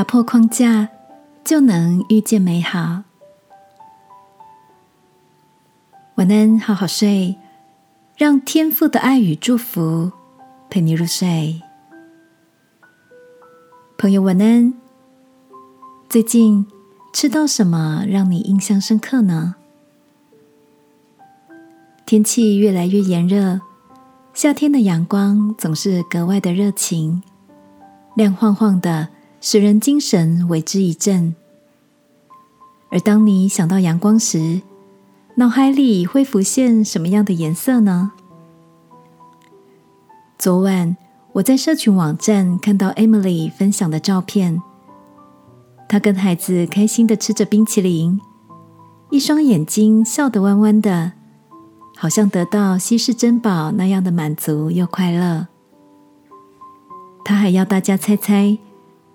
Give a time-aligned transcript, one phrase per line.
[0.00, 0.88] 打破框架，
[1.44, 3.02] 就能遇见美好。
[6.14, 7.36] 晚安，好好睡，
[8.16, 10.10] 让天父的爱与祝福
[10.70, 11.60] 陪你入睡。
[13.98, 14.72] 朋友，晚安。
[16.08, 16.66] 最近
[17.12, 19.56] 吃到什么让你印象深刻呢？
[22.06, 23.60] 天气越来越炎热，
[24.32, 27.22] 夏天的阳光总是格外的热情，
[28.14, 29.10] 亮晃晃的。
[29.42, 31.34] 使人精神为之一振，
[32.90, 34.60] 而当你想到阳光时，
[35.36, 38.12] 脑海里会浮现什么样的颜色呢？
[40.38, 40.94] 昨晚
[41.32, 44.60] 我在社群网站看到 Emily 分享的照片，
[45.88, 48.20] 她跟孩子开心的吃着冰淇淋，
[49.08, 51.12] 一双眼睛笑得弯弯的，
[51.96, 55.48] 好像得到稀世珍宝那样的满足又快乐。
[57.24, 58.58] 她还要大家猜猜。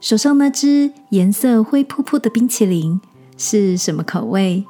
[0.06, 3.02] 手上那只颜色灰扑扑的冰淇淋
[3.40, 4.64] 是什么口味？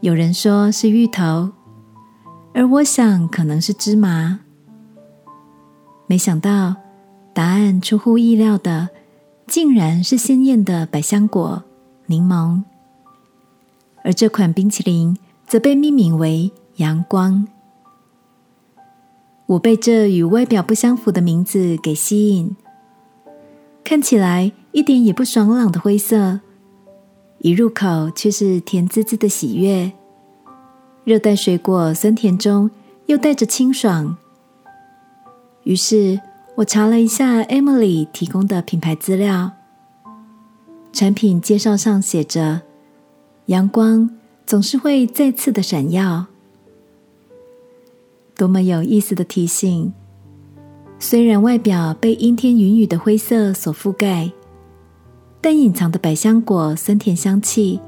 [0.00, 1.50] 有人说是芋头，
[2.54, 4.40] 而我想可能是芝麻。
[6.06, 6.76] 没想到
[7.34, 8.88] 答案出乎意料的，
[9.46, 11.62] 竟然是鲜艳的百香果、
[12.06, 12.62] 柠檬。
[14.02, 17.46] 而这款冰淇淋则被命名为“阳光”。
[19.44, 22.56] 我被这与外表不相符的名字给吸引。
[23.88, 26.40] 看起来一点也不爽朗的灰色，
[27.38, 29.92] 一入口却是甜滋滋的喜悦。
[31.04, 32.68] 热带水果酸甜中
[33.06, 34.16] 又带着清爽。
[35.62, 36.20] 于是
[36.56, 39.52] 我查了一下 Emily 提供的品牌资料，
[40.92, 42.62] 产品介绍上写着
[43.46, 44.10] ：“阳光
[44.44, 46.26] 总是会再次的闪耀。”
[48.34, 49.94] 多么有意思的提醒！
[50.98, 54.32] 虽然外表被阴天云雨的灰色所覆盖，
[55.40, 57.78] 但隐藏的百香果酸甜香气，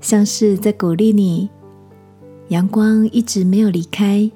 [0.00, 1.48] 像是在鼓励你：
[2.48, 4.30] 阳光一直没有离开，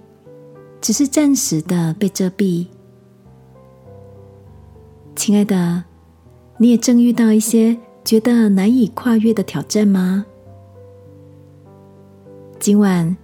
[0.80, 2.66] 只是暂时的被遮蔽。
[5.14, 5.84] 亲爱的，
[6.58, 10.24] 你也正遇到一些觉得难以跨越的挑战吗？
[12.58, 13.16] 今晚，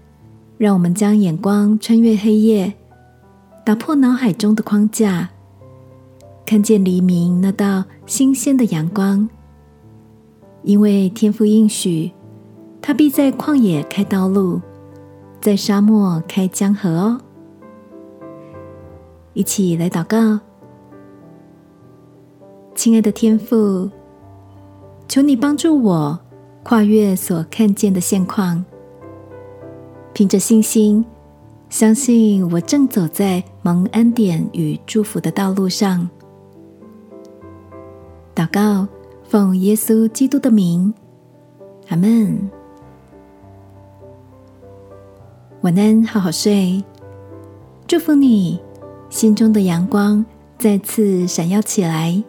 [0.58, 2.72] 让我们将眼光穿越黑夜。
[3.64, 5.30] 打破脑海中的框架，
[6.44, 9.28] 看见黎明那道新鲜的阳光。
[10.64, 12.10] 因为天赋应许，
[12.80, 14.60] 他必在旷野开道路，
[15.40, 17.20] 在沙漠开江河哦。
[19.32, 20.40] 一起来祷告，
[22.74, 23.88] 亲爱的天父，
[25.06, 26.18] 求你帮助我
[26.64, 28.64] 跨越所看见的现况，
[30.12, 31.04] 凭着信心。
[31.72, 36.06] 相信我正走在蒙恩典与祝福的道路上。
[38.34, 38.86] 祷告，
[39.24, 40.92] 奉耶稣基督的名，
[41.88, 42.50] 阿门。
[45.62, 46.84] 晚安，好好睡。
[47.86, 48.60] 祝福你，
[49.08, 50.22] 心中的阳光
[50.58, 52.22] 再次闪耀起来。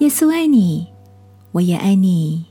[0.00, 0.86] 耶稣爱你，
[1.52, 2.44] 我也爱你。